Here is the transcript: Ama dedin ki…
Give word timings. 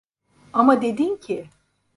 Ama 0.53 0.81
dedin 0.81 1.15
ki… 1.21 1.49